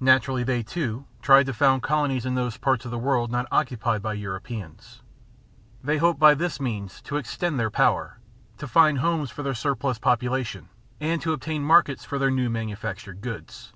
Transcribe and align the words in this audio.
Naturally 0.00 0.42
they 0.42 0.62
too 0.62 1.06
tried 1.22 1.46
to 1.46 1.54
found 1.54 1.82
colonies 1.82 2.26
in 2.26 2.34
those 2.34 2.58
parts 2.58 2.84
of 2.84 2.90
the 2.90 2.98
world 2.98 3.30
not 3.32 3.48
occupied 3.50 4.02
by 4.02 4.12
Europeans. 4.12 5.00
They 5.82 5.96
hoped 5.96 6.20
by 6.20 6.34
this 6.34 6.60
means 6.60 7.00
to 7.00 7.16
extend 7.16 7.58
their 7.58 7.70
power, 7.70 8.18
to 8.58 8.68
find 8.68 8.98
homes 8.98 9.30
for 9.30 9.42
their 9.42 9.54
surplus 9.54 9.98
population, 9.98 10.68
and 11.00 11.22
to 11.22 11.32
obtain 11.32 11.62
markets 11.64 12.04
for 12.04 12.18
their 12.18 12.30
new 12.30 12.50
manufactured 12.50 13.22
goods. 13.22 13.72